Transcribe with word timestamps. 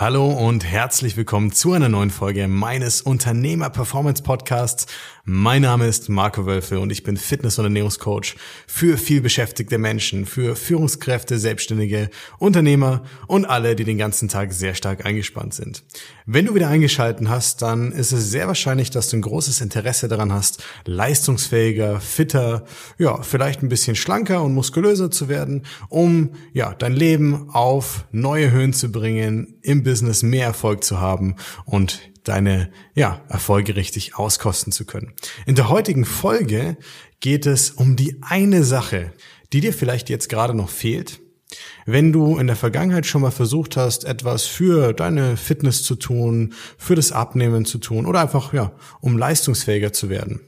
Hallo 0.00 0.30
und 0.30 0.64
herzlich 0.64 1.16
willkommen 1.16 1.50
zu 1.50 1.72
einer 1.72 1.88
neuen 1.88 2.10
Folge 2.10 2.46
meines 2.46 3.02
Unternehmer 3.02 3.68
Performance 3.68 4.22
Podcasts. 4.22 4.86
Mein 5.24 5.62
Name 5.62 5.88
ist 5.88 6.08
Marco 6.08 6.46
Wölfe 6.46 6.78
und 6.78 6.90
ich 6.90 7.02
bin 7.02 7.16
Fitness- 7.16 7.58
und 7.58 7.64
Ernährungscoach 7.64 8.36
für 8.68 8.96
vielbeschäftigte 8.96 9.76
Menschen, 9.76 10.24
für 10.24 10.54
Führungskräfte, 10.54 11.38
Selbstständige, 11.38 12.10
Unternehmer 12.38 13.02
und 13.26 13.44
alle, 13.44 13.74
die 13.74 13.82
den 13.82 13.98
ganzen 13.98 14.28
Tag 14.28 14.52
sehr 14.52 14.76
stark 14.76 15.04
eingespannt 15.04 15.52
sind. 15.52 15.82
Wenn 16.26 16.46
du 16.46 16.54
wieder 16.54 16.68
eingeschalten 16.68 17.28
hast, 17.28 17.60
dann 17.60 17.90
ist 17.90 18.12
es 18.12 18.30
sehr 18.30 18.46
wahrscheinlich, 18.46 18.90
dass 18.90 19.10
du 19.10 19.16
ein 19.16 19.22
großes 19.22 19.60
Interesse 19.60 20.06
daran 20.06 20.32
hast, 20.32 20.62
leistungsfähiger, 20.84 22.00
fitter, 22.00 22.64
ja, 22.98 23.20
vielleicht 23.22 23.64
ein 23.64 23.68
bisschen 23.68 23.96
schlanker 23.96 24.44
und 24.44 24.54
muskulöser 24.54 25.10
zu 25.10 25.28
werden, 25.28 25.66
um 25.88 26.30
ja, 26.52 26.72
dein 26.72 26.92
Leben 26.92 27.50
auf 27.50 28.06
neue 28.12 28.52
Höhen 28.52 28.72
zu 28.72 28.92
bringen, 28.92 29.58
im 29.60 29.82
Business 29.88 30.22
mehr 30.22 30.44
Erfolg 30.44 30.84
zu 30.84 31.00
haben 31.00 31.36
und 31.64 32.00
deine 32.24 32.70
ja, 32.94 33.22
Erfolge 33.30 33.74
richtig 33.74 34.16
auskosten 34.16 34.70
zu 34.70 34.84
können. 34.84 35.14
In 35.46 35.54
der 35.54 35.70
heutigen 35.70 36.04
Folge 36.04 36.76
geht 37.20 37.46
es 37.46 37.70
um 37.70 37.96
die 37.96 38.20
eine 38.20 38.64
Sache, 38.64 39.14
die 39.54 39.62
dir 39.62 39.72
vielleicht 39.72 40.10
jetzt 40.10 40.28
gerade 40.28 40.52
noch 40.52 40.68
fehlt. 40.68 41.20
Wenn 41.86 42.12
du 42.12 42.36
in 42.36 42.48
der 42.48 42.56
Vergangenheit 42.56 43.06
schon 43.06 43.22
mal 43.22 43.30
versucht 43.30 43.78
hast, 43.78 44.04
etwas 44.04 44.44
für 44.44 44.92
deine 44.92 45.38
Fitness 45.38 45.82
zu 45.82 45.94
tun, 45.94 46.52
für 46.76 46.94
das 46.94 47.10
Abnehmen 47.10 47.64
zu 47.64 47.78
tun 47.78 48.04
oder 48.04 48.20
einfach, 48.20 48.52
ja, 48.52 48.72
um 49.00 49.16
leistungsfähiger 49.16 49.94
zu 49.94 50.10
werden. 50.10 50.42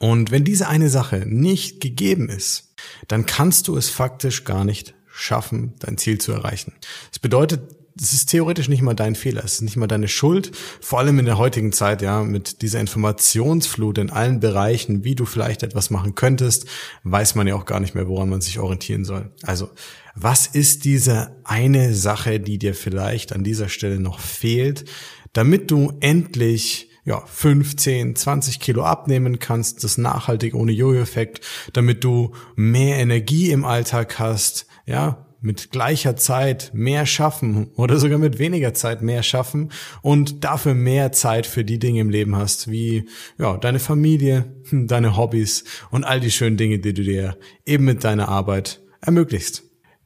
Und 0.00 0.32
wenn 0.32 0.42
diese 0.42 0.66
eine 0.66 0.88
Sache 0.88 1.22
nicht 1.24 1.80
gegeben 1.80 2.28
ist, 2.28 2.74
dann 3.06 3.26
kannst 3.26 3.68
du 3.68 3.76
es 3.76 3.90
faktisch 3.90 4.42
gar 4.42 4.64
nicht 4.64 4.94
schaffen, 5.06 5.74
dein 5.78 5.98
Ziel 5.98 6.18
zu 6.18 6.32
erreichen. 6.32 6.72
Das 7.10 7.20
bedeutet, 7.20 7.60
es 8.00 8.12
ist 8.12 8.30
theoretisch 8.30 8.68
nicht 8.68 8.82
mal 8.82 8.94
dein 8.94 9.14
Fehler, 9.14 9.44
es 9.44 9.54
ist 9.54 9.62
nicht 9.62 9.76
mal 9.76 9.86
deine 9.86 10.08
Schuld, 10.08 10.52
vor 10.80 10.98
allem 10.98 11.18
in 11.18 11.24
der 11.24 11.38
heutigen 11.38 11.72
Zeit, 11.72 12.02
ja, 12.02 12.22
mit 12.22 12.62
dieser 12.62 12.80
Informationsflut 12.80 13.98
in 13.98 14.10
allen 14.10 14.40
Bereichen, 14.40 15.04
wie 15.04 15.14
du 15.14 15.24
vielleicht 15.24 15.62
etwas 15.62 15.90
machen 15.90 16.14
könntest, 16.14 16.66
weiß 17.04 17.34
man 17.34 17.46
ja 17.46 17.54
auch 17.54 17.64
gar 17.64 17.80
nicht 17.80 17.94
mehr, 17.94 18.08
woran 18.08 18.28
man 18.28 18.40
sich 18.40 18.58
orientieren 18.58 19.04
soll. 19.04 19.32
Also, 19.42 19.70
was 20.14 20.46
ist 20.46 20.84
diese 20.84 21.40
eine 21.44 21.94
Sache, 21.94 22.40
die 22.40 22.58
dir 22.58 22.74
vielleicht 22.74 23.32
an 23.32 23.44
dieser 23.44 23.68
Stelle 23.68 23.98
noch 23.98 24.20
fehlt, 24.20 24.84
damit 25.32 25.70
du 25.70 25.92
endlich 26.00 26.90
ja, 27.04 27.20
15, 27.26 28.14
20 28.14 28.60
Kilo 28.60 28.84
abnehmen 28.84 29.38
kannst, 29.38 29.82
das 29.82 29.98
nachhaltig 29.98 30.54
ohne 30.54 30.72
Jojo-Effekt, 30.72 31.44
damit 31.72 32.04
du 32.04 32.32
mehr 32.54 32.98
Energie 32.98 33.50
im 33.50 33.64
Alltag 33.64 34.18
hast, 34.18 34.66
ja, 34.86 35.26
mit 35.42 35.70
gleicher 35.72 36.16
Zeit 36.16 36.70
mehr 36.72 37.04
schaffen 37.04 37.70
oder 37.74 37.98
sogar 37.98 38.18
mit 38.18 38.38
weniger 38.38 38.72
Zeit 38.74 39.02
mehr 39.02 39.22
schaffen 39.22 39.70
und 40.00 40.44
dafür 40.44 40.74
mehr 40.74 41.12
Zeit 41.12 41.46
für 41.46 41.64
die 41.64 41.78
Dinge 41.78 42.00
im 42.00 42.10
Leben 42.10 42.36
hast, 42.36 42.70
wie 42.70 43.08
ja, 43.38 43.56
deine 43.56 43.80
Familie, 43.80 44.54
deine 44.70 45.16
Hobbys 45.16 45.64
und 45.90 46.04
all 46.04 46.20
die 46.20 46.30
schönen 46.30 46.56
Dinge, 46.56 46.78
die 46.78 46.94
du 46.94 47.02
dir 47.02 47.36
eben 47.66 47.84
mit 47.84 48.04
deiner 48.04 48.28
Arbeit 48.28 48.80
ermöglichst. 49.00 49.64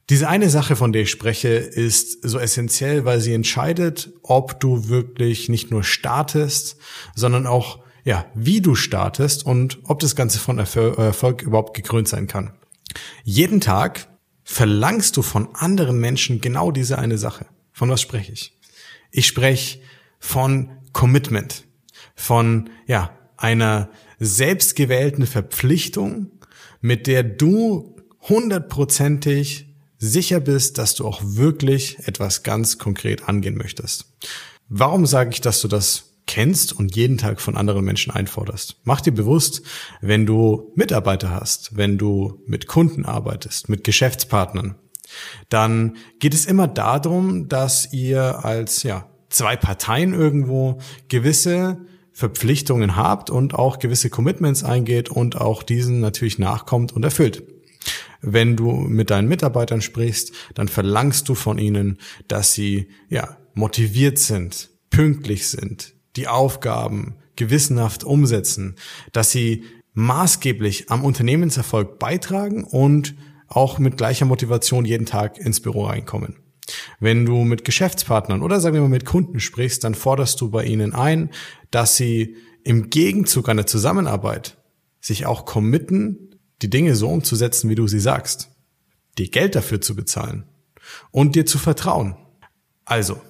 Diese 0.09 0.27
eine 0.27 0.49
Sache, 0.49 0.75
von 0.75 0.93
der 0.93 1.03
ich 1.03 1.11
spreche, 1.11 1.49
ist 1.49 2.27
so 2.27 2.39
essentiell, 2.39 3.05
weil 3.05 3.19
sie 3.19 3.33
entscheidet, 3.33 4.13
ob 4.23 4.59
du 4.59 4.87
wirklich 4.87 5.49
nicht 5.49 5.69
nur 5.69 5.83
startest, 5.83 6.77
sondern 7.13 7.45
auch 7.45 7.79
ja, 8.05 8.25
wie 8.33 8.61
du 8.61 8.73
startest 8.73 9.45
und 9.45 9.79
ob 9.83 9.99
das 9.99 10.15
Ganze 10.15 10.39
von 10.39 10.59
Erfolg 10.59 11.41
überhaupt 11.41 11.75
gekrönt 11.75 12.07
sein 12.07 12.27
kann. 12.27 12.53
Jeden 13.25 13.59
Tag 13.59 14.07
verlangst 14.49 15.17
du 15.17 15.23
von 15.23 15.53
anderen 15.55 15.99
Menschen 15.99 16.39
genau 16.39 16.71
diese 16.71 16.97
eine 16.97 17.17
Sache. 17.17 17.47
Von 17.73 17.89
was 17.89 18.01
spreche 18.01 18.31
ich? 18.31 18.57
Ich 19.11 19.27
spreche 19.27 19.79
von 20.19 20.71
Commitment, 20.93 21.65
von 22.15 22.69
ja, 22.87 23.11
einer 23.35 23.89
selbstgewählten 24.19 25.27
Verpflichtung, 25.27 26.31
mit 26.79 27.07
der 27.07 27.23
du 27.23 27.97
hundertprozentig 28.21 29.67
sicher 29.97 30.39
bist, 30.39 30.77
dass 30.77 30.95
du 30.95 31.05
auch 31.05 31.21
wirklich 31.21 31.99
etwas 32.07 32.43
ganz 32.43 32.77
konkret 32.77 33.27
angehen 33.27 33.57
möchtest. 33.57 34.05
Warum 34.69 35.05
sage 35.05 35.31
ich, 35.31 35.41
dass 35.41 35.59
du 35.59 35.67
das 35.67 36.06
kennst 36.27 36.73
und 36.73 36.95
jeden 36.95 37.17
Tag 37.17 37.41
von 37.41 37.57
anderen 37.57 37.83
Menschen 37.83 38.11
einforderst. 38.11 38.77
Mach 38.83 39.01
dir 39.01 39.13
bewusst, 39.13 39.63
wenn 40.01 40.25
du 40.25 40.71
Mitarbeiter 40.75 41.31
hast, 41.31 41.75
wenn 41.75 41.97
du 41.97 42.43
mit 42.45 42.67
Kunden 42.67 43.05
arbeitest, 43.05 43.69
mit 43.69 43.83
Geschäftspartnern, 43.83 44.75
dann 45.49 45.97
geht 46.19 46.33
es 46.33 46.45
immer 46.45 46.67
darum, 46.67 47.47
dass 47.47 47.91
ihr 47.93 48.45
als 48.45 48.83
ja, 48.83 49.09
zwei 49.29 49.55
Parteien 49.55 50.13
irgendwo 50.13 50.79
gewisse 51.07 51.79
Verpflichtungen 52.11 52.95
habt 52.95 53.29
und 53.29 53.53
auch 53.53 53.79
gewisse 53.79 54.09
Commitments 54.09 54.63
eingeht 54.63 55.09
und 55.09 55.37
auch 55.39 55.63
diesen 55.63 55.99
natürlich 55.99 56.39
nachkommt 56.39 56.91
und 56.91 57.03
erfüllt. 57.03 57.43
Wenn 58.21 58.55
du 58.55 58.71
mit 58.71 59.11
deinen 59.11 59.27
Mitarbeitern 59.27 59.81
sprichst, 59.81 60.33
dann 60.55 60.67
verlangst 60.67 61.29
du 61.29 61.35
von 61.35 61.59
ihnen, 61.59 61.99
dass 62.27 62.53
sie 62.53 62.89
ja 63.09 63.37
motiviert 63.53 64.17
sind, 64.17 64.71
pünktlich 64.89 65.47
sind, 65.47 65.93
die 66.17 66.27
Aufgaben 66.27 67.15
gewissenhaft 67.35 68.03
umsetzen, 68.03 68.75
dass 69.11 69.31
sie 69.31 69.63
maßgeblich 69.93 70.91
am 70.91 71.03
Unternehmenserfolg 71.03 71.99
beitragen 71.99 72.63
und 72.63 73.15
auch 73.47 73.79
mit 73.79 73.97
gleicher 73.97 74.25
Motivation 74.25 74.85
jeden 74.85 75.05
Tag 75.05 75.37
ins 75.37 75.61
Büro 75.61 75.85
reinkommen. 75.85 76.35
Wenn 76.99 77.25
du 77.25 77.43
mit 77.43 77.63
Geschäftspartnern 77.63 78.41
oder 78.41 78.59
sagen 78.59 78.75
wir 78.75 78.81
mal 78.81 78.89
mit 78.89 79.05
Kunden 79.05 79.39
sprichst, 79.39 79.83
dann 79.83 79.95
forderst 79.95 80.41
du 80.41 80.51
bei 80.51 80.65
ihnen 80.65 80.93
ein, 80.93 81.29
dass 81.71 81.95
sie 81.95 82.35
im 82.63 82.89
Gegenzug 82.89 83.47
einer 83.47 83.65
Zusammenarbeit 83.65 84.57
sich 84.99 85.25
auch 85.25 85.45
committen, 85.45 86.35
die 86.61 86.69
Dinge 86.69 86.95
so 86.95 87.07
umzusetzen, 87.07 87.69
wie 87.69 87.75
du 87.75 87.87
sie 87.87 87.99
sagst, 87.99 88.49
dir 89.17 89.29
Geld 89.29 89.55
dafür 89.55 89.79
zu 89.79 89.95
bezahlen 89.95 90.43
und 91.11 91.35
dir 91.35 91.45
zu 91.45 91.57
vertrauen. 91.57 92.17
Also, 92.83 93.21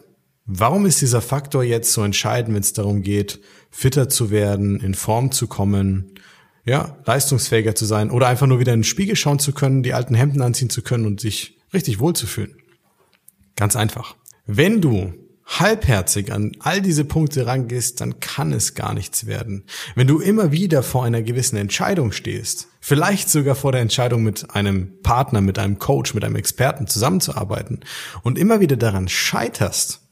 Warum 0.49 0.85
ist 0.85 1.01
dieser 1.01 1.21
Faktor 1.21 1.61
jetzt 1.61 1.91
so 1.91 2.03
entscheidend, 2.03 2.55
wenn 2.55 2.61
es 2.61 2.71
darum 2.71 3.01
geht, 3.01 3.41
fitter 3.69 4.07
zu 4.07 4.31
werden, 4.31 4.79
in 4.79 4.93
Form 4.93 5.33
zu 5.33 5.47
kommen, 5.47 6.13
ja, 6.63 6.97
leistungsfähiger 7.05 7.75
zu 7.75 7.85
sein 7.85 8.09
oder 8.09 8.27
einfach 8.27 8.47
nur 8.47 8.59
wieder 8.59 8.73
in 8.73 8.79
den 8.79 8.85
Spiegel 8.85 9.17
schauen 9.17 9.39
zu 9.39 9.51
können, 9.51 9.83
die 9.83 9.93
alten 9.93 10.15
Hemden 10.15 10.41
anziehen 10.41 10.69
zu 10.69 10.81
können 10.81 11.05
und 11.05 11.19
sich 11.19 11.57
richtig 11.73 11.99
wohlzufühlen? 11.99 12.55
Ganz 13.57 13.75
einfach. 13.75 14.15
Wenn 14.45 14.79
du 14.79 15.13
halbherzig 15.45 16.31
an 16.31 16.53
all 16.59 16.81
diese 16.81 17.03
Punkte 17.03 17.45
rangehst, 17.45 17.99
dann 17.99 18.21
kann 18.21 18.53
es 18.53 18.73
gar 18.73 18.93
nichts 18.93 19.25
werden. 19.25 19.65
Wenn 19.95 20.07
du 20.07 20.19
immer 20.19 20.53
wieder 20.53 20.81
vor 20.81 21.03
einer 21.03 21.21
gewissen 21.21 21.57
Entscheidung 21.57 22.13
stehst, 22.13 22.67
vielleicht 22.79 23.29
sogar 23.29 23.55
vor 23.55 23.73
der 23.73 23.81
Entscheidung 23.81 24.23
mit 24.23 24.55
einem 24.55 25.01
Partner, 25.03 25.41
mit 25.41 25.59
einem 25.59 25.77
Coach, 25.77 26.13
mit 26.13 26.23
einem 26.23 26.37
Experten 26.37 26.87
zusammenzuarbeiten 26.87 27.81
und 28.23 28.37
immer 28.37 28.61
wieder 28.61 28.77
daran 28.77 29.09
scheiterst, 29.09 30.06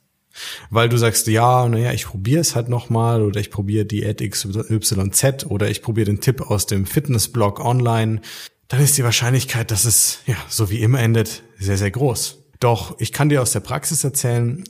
weil 0.69 0.89
du 0.89 0.97
sagst, 0.97 1.27
ja, 1.27 1.67
naja, 1.67 1.91
ich 1.93 2.05
probiere 2.05 2.41
es 2.41 2.55
halt 2.55 2.69
nochmal 2.69 3.21
oder 3.21 3.39
ich 3.39 3.51
probiere 3.51 3.85
Diät 3.85 4.19
XYZ 4.19 5.45
oder 5.47 5.69
ich 5.69 5.81
probiere 5.81 6.05
den 6.05 6.21
Tipp 6.21 6.41
aus 6.41 6.65
dem 6.65 6.85
Fitnessblog 6.85 7.59
online, 7.59 8.21
dann 8.67 8.81
ist 8.81 8.97
die 8.97 9.03
Wahrscheinlichkeit, 9.03 9.71
dass 9.71 9.85
es 9.85 10.19
ja 10.25 10.35
so 10.49 10.69
wie 10.69 10.81
immer 10.81 10.99
endet, 10.99 11.43
sehr, 11.59 11.77
sehr 11.77 11.91
groß. 11.91 12.43
Doch 12.59 12.99
ich 12.99 13.11
kann 13.11 13.29
dir 13.29 13.41
aus 13.41 13.51
der 13.51 13.59
Praxis 13.59 14.03
erzählen, 14.03 14.63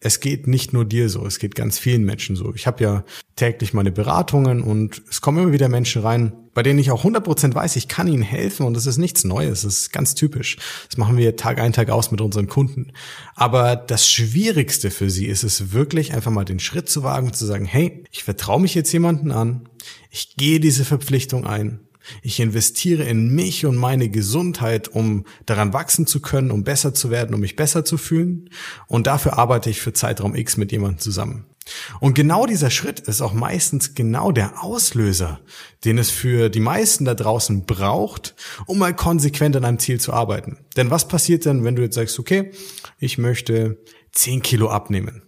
es 0.00 0.20
geht 0.20 0.46
nicht 0.46 0.72
nur 0.72 0.84
dir 0.84 1.08
so, 1.08 1.26
es 1.26 1.40
geht 1.40 1.56
ganz 1.56 1.78
vielen 1.78 2.04
Menschen 2.04 2.36
so. 2.36 2.54
Ich 2.54 2.68
habe 2.68 2.84
ja 2.84 3.04
täglich 3.34 3.74
meine 3.74 3.90
Beratungen 3.90 4.62
und 4.62 5.02
es 5.10 5.20
kommen 5.20 5.38
immer 5.38 5.52
wieder 5.52 5.68
Menschen 5.68 6.02
rein, 6.02 6.32
bei 6.54 6.62
denen 6.62 6.78
ich 6.78 6.92
auch 6.92 7.04
100% 7.04 7.54
weiß, 7.54 7.74
ich 7.76 7.88
kann 7.88 8.06
ihnen 8.06 8.22
helfen 8.22 8.64
und 8.64 8.76
es 8.76 8.86
ist 8.86 8.98
nichts 8.98 9.24
Neues, 9.24 9.64
es 9.64 9.80
ist 9.80 9.92
ganz 9.92 10.14
typisch. 10.14 10.56
Das 10.88 10.98
machen 10.98 11.16
wir 11.16 11.34
Tag 11.34 11.60
ein, 11.60 11.72
Tag 11.72 11.90
aus 11.90 12.12
mit 12.12 12.20
unseren 12.20 12.46
Kunden. 12.46 12.92
Aber 13.34 13.74
das 13.74 14.08
Schwierigste 14.08 14.90
für 14.90 15.10
sie 15.10 15.26
ist 15.26 15.42
es 15.42 15.72
wirklich 15.72 16.14
einfach 16.14 16.30
mal 16.30 16.44
den 16.44 16.60
Schritt 16.60 16.88
zu 16.88 17.02
wagen 17.02 17.28
und 17.28 17.36
zu 17.36 17.46
sagen, 17.46 17.64
hey, 17.64 18.04
ich 18.12 18.22
vertraue 18.22 18.60
mich 18.60 18.74
jetzt 18.74 18.92
jemanden 18.92 19.32
an, 19.32 19.68
ich 20.10 20.36
gehe 20.36 20.60
diese 20.60 20.84
Verpflichtung 20.84 21.44
ein, 21.44 21.80
ich 22.22 22.40
investiere 22.40 23.04
in 23.04 23.34
mich 23.34 23.66
und 23.66 23.76
meine 23.76 24.08
Gesundheit, 24.08 24.88
um 24.88 25.24
daran 25.46 25.72
wachsen 25.72 26.06
zu 26.06 26.20
können, 26.20 26.50
um 26.50 26.64
besser 26.64 26.94
zu 26.94 27.10
werden, 27.10 27.34
um 27.34 27.40
mich 27.40 27.56
besser 27.56 27.84
zu 27.84 27.98
fühlen. 27.98 28.50
Und 28.86 29.06
dafür 29.06 29.38
arbeite 29.38 29.70
ich 29.70 29.80
für 29.80 29.92
Zeitraum 29.92 30.34
X 30.34 30.56
mit 30.56 30.72
jemandem 30.72 30.98
zusammen. 30.98 31.46
Und 32.00 32.14
genau 32.14 32.46
dieser 32.46 32.70
Schritt 32.70 33.00
ist 33.00 33.20
auch 33.20 33.32
meistens 33.32 33.94
genau 33.94 34.32
der 34.32 34.62
Auslöser, 34.62 35.40
den 35.84 35.98
es 35.98 36.10
für 36.10 36.48
die 36.48 36.60
meisten 36.60 37.04
da 37.04 37.14
draußen 37.14 37.66
braucht, 37.66 38.34
um 38.66 38.78
mal 38.78 38.94
konsequent 38.94 39.56
an 39.56 39.64
einem 39.64 39.78
Ziel 39.78 40.00
zu 40.00 40.12
arbeiten. 40.12 40.58
Denn 40.76 40.90
was 40.90 41.08
passiert 41.08 41.44
denn, 41.44 41.64
wenn 41.64 41.76
du 41.76 41.82
jetzt 41.82 41.94
sagst, 41.94 42.18
okay, 42.18 42.52
ich 42.98 43.18
möchte 43.18 43.78
10 44.12 44.42
Kilo 44.42 44.70
abnehmen? 44.70 45.22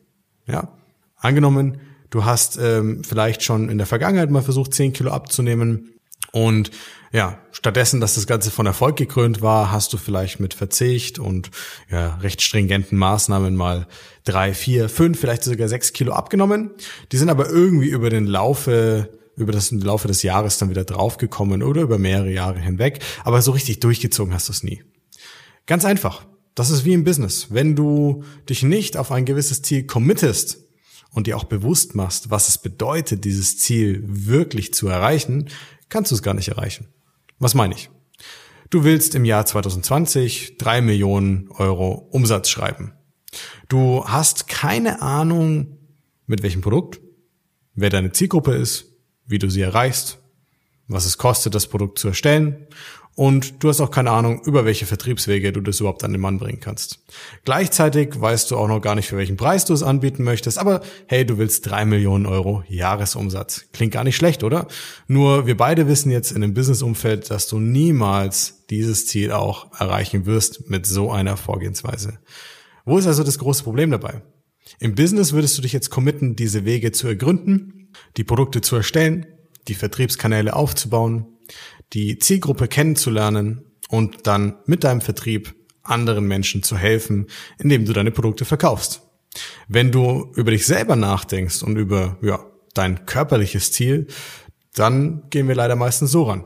Ja, 0.46 0.76
angenommen, 1.16 1.80
du 2.10 2.24
hast 2.24 2.58
ähm, 2.58 3.02
vielleicht 3.04 3.42
schon 3.42 3.68
in 3.68 3.78
der 3.78 3.86
Vergangenheit 3.86 4.30
mal 4.30 4.42
versucht, 4.42 4.74
10 4.74 4.92
Kilo 4.92 5.10
abzunehmen 5.10 5.94
Und 6.32 6.70
ja, 7.12 7.38
stattdessen, 7.50 8.00
dass 8.00 8.14
das 8.14 8.26
Ganze 8.26 8.50
von 8.50 8.66
Erfolg 8.66 8.96
gekrönt 8.96 9.42
war, 9.42 9.72
hast 9.72 9.92
du 9.92 9.96
vielleicht 9.96 10.38
mit 10.38 10.54
Verzicht 10.54 11.18
und 11.18 11.50
ja, 11.90 12.16
recht 12.16 12.40
stringenten 12.40 12.96
Maßnahmen 12.96 13.56
mal 13.56 13.88
drei, 14.24 14.54
vier, 14.54 14.88
fünf, 14.88 15.18
vielleicht 15.18 15.42
sogar 15.42 15.68
sechs 15.68 15.92
Kilo 15.92 16.12
abgenommen. 16.12 16.70
Die 17.10 17.16
sind 17.16 17.28
aber 17.28 17.48
irgendwie 17.48 17.88
über 17.88 18.10
den 18.10 18.26
Laufe 18.26 19.10
über 19.36 19.52
das 19.52 19.72
im 19.72 19.80
Laufe 19.80 20.06
des 20.06 20.22
Jahres 20.22 20.58
dann 20.58 20.70
wieder 20.70 20.84
draufgekommen 20.84 21.62
oder 21.62 21.82
über 21.82 21.98
mehrere 21.98 22.30
Jahre 22.30 22.58
hinweg, 22.58 23.00
aber 23.24 23.40
so 23.40 23.52
richtig 23.52 23.80
durchgezogen 23.80 24.34
hast 24.34 24.48
du 24.48 24.52
es 24.52 24.62
nie. 24.62 24.82
Ganz 25.66 25.84
einfach. 25.84 26.26
Das 26.54 26.70
ist 26.70 26.84
wie 26.84 26.92
im 26.92 27.04
Business. 27.04 27.46
Wenn 27.50 27.74
du 27.74 28.24
dich 28.48 28.62
nicht 28.62 28.96
auf 28.96 29.10
ein 29.12 29.24
gewisses 29.24 29.62
Ziel 29.62 29.86
committest 29.86 30.58
und 31.12 31.26
dir 31.26 31.36
auch 31.36 31.44
bewusst 31.44 31.94
machst, 31.94 32.30
was 32.30 32.48
es 32.48 32.58
bedeutet, 32.58 33.24
dieses 33.24 33.56
Ziel 33.58 34.02
wirklich 34.04 34.74
zu 34.74 34.88
erreichen, 34.88 35.48
kannst 35.90 36.10
du 36.10 36.14
es 36.14 36.22
gar 36.22 36.34
nicht 36.34 36.48
erreichen. 36.48 36.88
Was 37.38 37.54
meine 37.54 37.74
ich? 37.74 37.90
Du 38.70 38.84
willst 38.84 39.14
im 39.14 39.24
Jahr 39.24 39.44
2020 39.44 40.56
drei 40.56 40.80
Millionen 40.80 41.50
Euro 41.50 42.08
Umsatz 42.10 42.48
schreiben. 42.48 42.94
Du 43.68 44.04
hast 44.06 44.48
keine 44.48 45.02
Ahnung, 45.02 45.78
mit 46.26 46.42
welchem 46.42 46.62
Produkt, 46.62 47.00
wer 47.74 47.90
deine 47.90 48.12
Zielgruppe 48.12 48.54
ist, 48.54 48.96
wie 49.26 49.38
du 49.38 49.50
sie 49.50 49.60
erreichst, 49.60 50.18
was 50.86 51.04
es 51.04 51.18
kostet, 51.18 51.54
das 51.54 51.66
Produkt 51.66 51.98
zu 51.98 52.08
erstellen 52.08 52.66
und 53.20 53.62
du 53.62 53.68
hast 53.68 53.82
auch 53.82 53.90
keine 53.90 54.12
Ahnung, 54.12 54.40
über 54.46 54.64
welche 54.64 54.86
Vertriebswege 54.86 55.52
du 55.52 55.60
das 55.60 55.78
überhaupt 55.78 56.04
an 56.04 56.12
den 56.12 56.22
Mann 56.22 56.38
bringen 56.38 56.58
kannst. 56.58 57.00
Gleichzeitig 57.44 58.18
weißt 58.18 58.50
du 58.50 58.56
auch 58.56 58.66
noch 58.66 58.80
gar 58.80 58.94
nicht, 58.94 59.08
für 59.08 59.18
welchen 59.18 59.36
Preis 59.36 59.66
du 59.66 59.74
es 59.74 59.82
anbieten 59.82 60.24
möchtest, 60.24 60.56
aber 60.56 60.80
hey, 61.06 61.26
du 61.26 61.36
willst 61.36 61.68
drei 61.68 61.84
Millionen 61.84 62.24
Euro 62.24 62.64
Jahresumsatz. 62.66 63.66
Klingt 63.74 63.92
gar 63.92 64.04
nicht 64.04 64.16
schlecht, 64.16 64.42
oder? 64.42 64.68
Nur 65.06 65.46
wir 65.46 65.54
beide 65.54 65.86
wissen 65.86 66.10
jetzt 66.10 66.32
in 66.32 66.40
dem 66.40 66.54
Businessumfeld, 66.54 67.30
dass 67.30 67.46
du 67.46 67.58
niemals 67.58 68.64
dieses 68.70 69.06
Ziel 69.06 69.32
auch 69.32 69.70
erreichen 69.78 70.24
wirst 70.24 70.70
mit 70.70 70.86
so 70.86 71.12
einer 71.12 71.36
Vorgehensweise. 71.36 72.20
Wo 72.86 72.96
ist 72.96 73.06
also 73.06 73.22
das 73.22 73.38
große 73.38 73.64
Problem 73.64 73.90
dabei? 73.90 74.22
Im 74.78 74.94
Business 74.94 75.34
würdest 75.34 75.58
du 75.58 75.60
dich 75.60 75.74
jetzt 75.74 75.90
committen, 75.90 76.36
diese 76.36 76.64
Wege 76.64 76.90
zu 76.90 77.06
ergründen, 77.06 77.90
die 78.16 78.24
Produkte 78.24 78.62
zu 78.62 78.76
erstellen, 78.76 79.26
die 79.68 79.74
Vertriebskanäle 79.74 80.56
aufzubauen, 80.56 81.26
die 81.92 82.18
Zielgruppe 82.18 82.68
kennenzulernen 82.68 83.64
und 83.88 84.26
dann 84.26 84.56
mit 84.66 84.84
deinem 84.84 85.00
Vertrieb 85.00 85.54
anderen 85.82 86.26
Menschen 86.26 86.62
zu 86.62 86.76
helfen, 86.76 87.26
indem 87.58 87.84
du 87.84 87.92
deine 87.92 88.10
Produkte 88.10 88.44
verkaufst. 88.44 89.02
Wenn 89.68 89.90
du 89.90 90.32
über 90.36 90.50
dich 90.50 90.66
selber 90.66 90.96
nachdenkst 90.96 91.62
und 91.62 91.76
über 91.76 92.18
ja, 92.22 92.44
dein 92.74 93.06
körperliches 93.06 93.72
Ziel, 93.72 94.06
dann 94.74 95.24
gehen 95.30 95.48
wir 95.48 95.54
leider 95.54 95.76
meistens 95.76 96.12
so 96.12 96.24
ran. 96.24 96.44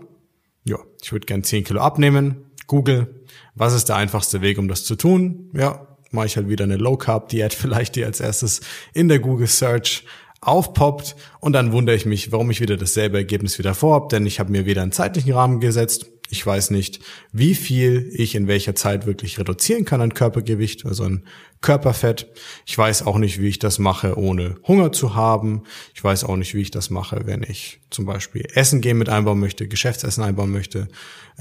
Ja, 0.64 0.79
ich 1.02 1.12
würde 1.12 1.26
gern 1.26 1.44
10 1.44 1.64
Kilo 1.64 1.81
abnehmen. 1.81 2.50
Google, 2.67 3.25
was 3.55 3.75
ist 3.75 3.88
der 3.88 3.96
einfachste 3.96 4.41
Weg, 4.41 4.58
um 4.58 4.69
das 4.69 4.85
zu 4.85 4.96
tun? 4.96 5.50
Ja, 5.55 5.87
mache 6.11 6.26
ich 6.26 6.37
halt 6.37 6.49
wieder 6.49 6.64
eine 6.64 6.76
Low 6.76 6.96
Carb 6.96 7.29
Diät 7.29 7.52
vielleicht, 7.55 7.96
die 7.96 8.05
als 8.05 8.20
erstes 8.20 8.61
in 8.94 9.08
der 9.08 9.19
Google 9.19 9.46
Search 9.46 10.05
aufpoppt 10.46 11.17
und 11.41 11.52
dann 11.52 11.73
wundere 11.73 11.96
ich 11.96 12.06
mich, 12.06 12.32
warum 12.32 12.50
ich 12.50 12.61
wieder 12.61 12.76
dasselbe 12.76 13.19
Ergebnis 13.19 13.58
wieder 13.58 13.75
vorhab, 13.75 14.08
denn 14.08 14.26
ich 14.26 14.41
habe 14.41 14.52
mir 14.52 14.67
weder 14.67 14.82
einen 14.82 14.93
zeitlichen 14.93 15.32
Rahmen 15.32 15.61
gesetzt, 15.61 16.06
ich 16.31 16.44
weiß 16.44 16.70
nicht, 16.70 17.00
wie 17.32 17.55
viel 17.55 18.11
ich 18.12 18.35
in 18.35 18.49
welcher 18.49 18.75
Zeit 18.75 19.06
wirklich 19.06 19.38
reduzieren 19.38 19.85
kann 19.85 20.00
an 20.00 20.14
Körpergewicht, 20.14 20.87
also 20.87 21.05
an 21.05 21.25
Körperfett. 21.61 22.29
Ich 22.67 22.76
weiß 22.76 23.06
auch 23.06 23.19
nicht, 23.19 23.41
wie 23.41 23.49
ich 23.49 23.58
das 23.58 23.79
mache, 23.79 24.19
ohne 24.19 24.56
Hunger 24.67 24.91
zu 24.91 25.14
haben. 25.14 25.62
Ich 25.94 26.02
weiß 26.02 26.25
auch 26.25 26.37
nicht, 26.37 26.55
wie 26.55 26.62
ich 26.62 26.70
das 26.70 26.91
mache, 26.91 27.26
wenn 27.26 27.43
ich 27.43 27.81
zum 27.91 28.06
Beispiel 28.06 28.46
Essen 28.55 28.81
gehen 28.81 28.99
mit 28.99 29.08
einbauen 29.08 29.38
möchte, 29.38 29.69
Geschäftsessen 29.69 30.25
einbauen 30.25 30.50
möchte. 30.50 30.88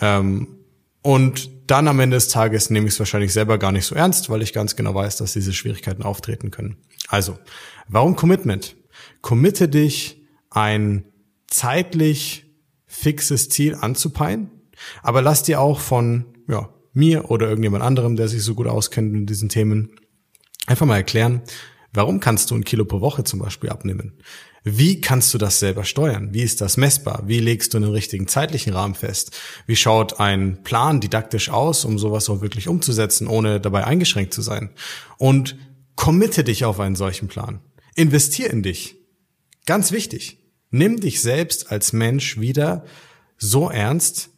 Ähm, 0.01 0.59
und 1.01 1.50
dann 1.67 1.88
am 1.88 2.00
Ende 2.00 2.17
des 2.17 2.29
Tages 2.29 2.69
nehme 2.69 2.88
ich 2.88 2.94
es 2.94 3.00
wahrscheinlich 3.00 3.33
selber 3.33 3.57
gar 3.57 3.71
nicht 3.71 3.85
so 3.85 3.95
ernst, 3.95 4.29
weil 4.29 4.41
ich 4.41 4.53
ganz 4.53 4.75
genau 4.75 4.95
weiß, 4.95 5.17
dass 5.17 5.33
diese 5.33 5.53
Schwierigkeiten 5.53 6.03
auftreten 6.03 6.51
können. 6.51 6.77
Also, 7.07 7.38
warum 7.88 8.15
Commitment? 8.15 8.75
Committe 9.21 9.69
dich, 9.69 10.21
ein 10.50 11.05
zeitlich 11.47 12.45
fixes 12.85 13.50
Ziel 13.50 13.75
anzupeilen, 13.75 14.51
aber 15.01 15.21
lass 15.21 15.44
dir 15.44 15.59
auch 15.59 15.79
von 15.79 16.25
ja, 16.47 16.69
mir 16.94 17.29
oder 17.31 17.47
irgendjemand 17.47 17.83
anderem, 17.83 18.15
der 18.15 18.27
sich 18.27 18.44
so 18.44 18.55
gut 18.55 18.67
auskennt 18.67 19.13
in 19.15 19.25
diesen 19.25 19.50
Themen, 19.50 19.89
einfach 20.67 20.85
mal 20.85 20.97
erklären, 20.97 21.41
warum 21.94 22.19
kannst 22.19 22.51
du 22.51 22.55
ein 22.55 22.63
Kilo 22.63 22.85
pro 22.85 23.01
Woche 23.01 23.23
zum 23.23 23.39
Beispiel 23.39 23.69
abnehmen? 23.69 24.13
Wie 24.63 25.01
kannst 25.01 25.33
du 25.33 25.38
das 25.38 25.59
selber 25.59 25.83
steuern? 25.83 26.33
Wie 26.33 26.41
ist 26.41 26.61
das 26.61 26.77
messbar? 26.77 27.23
Wie 27.25 27.41
legst 27.41 27.73
du 27.73 27.77
einen 27.77 27.91
richtigen 27.91 28.27
zeitlichen 28.27 28.71
Rahmen 28.71 28.95
fest? 28.95 29.38
Wie 29.65 29.75
schaut 29.75 30.21
ein 30.21 30.63
Plan 30.63 31.01
didaktisch 31.01 31.50
aus, 31.50 31.83
um 31.83 32.00
sowas 32.00 32.29
auch 32.29 32.41
wirklich 32.41 32.69
umzusetzen, 32.69 33.27
ohne 33.27 33.59
dabei 33.59 33.83
eingeschränkt 33.83 34.33
zu 34.33 34.41
sein? 34.41 34.69
Und 35.17 35.57
committe 35.95 36.45
dich 36.45 36.63
auf 36.63 36.79
einen 36.79 36.95
solchen 36.95 37.27
Plan. 37.27 37.59
Investier 37.95 38.50
in 38.50 38.63
dich. 38.63 38.95
Ganz 39.66 39.92
wichtig. 39.92 40.40
Nimm 40.69 41.00
dich 41.00 41.22
selbst 41.22 41.72
als 41.72 41.94
Mensch 41.94 42.40
wieder 42.40 42.86
so 43.38 43.69
ernst, 43.69 44.30